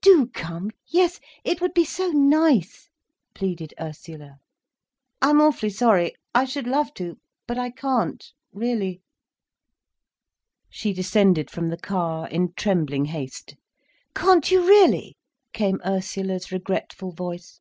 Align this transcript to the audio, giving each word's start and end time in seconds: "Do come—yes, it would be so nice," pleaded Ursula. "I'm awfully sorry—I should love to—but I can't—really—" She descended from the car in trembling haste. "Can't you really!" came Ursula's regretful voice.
"Do 0.00 0.28
come—yes, 0.28 1.18
it 1.42 1.60
would 1.60 1.74
be 1.74 1.84
so 1.84 2.10
nice," 2.10 2.88
pleaded 3.34 3.74
Ursula. 3.80 4.38
"I'm 5.20 5.40
awfully 5.40 5.70
sorry—I 5.70 6.44
should 6.44 6.68
love 6.68 6.94
to—but 6.94 7.58
I 7.58 7.70
can't—really—" 7.70 9.02
She 10.70 10.92
descended 10.92 11.50
from 11.50 11.68
the 11.68 11.76
car 11.78 12.28
in 12.28 12.52
trembling 12.52 13.06
haste. 13.06 13.56
"Can't 14.14 14.52
you 14.52 14.64
really!" 14.64 15.16
came 15.52 15.80
Ursula's 15.84 16.52
regretful 16.52 17.10
voice. 17.10 17.60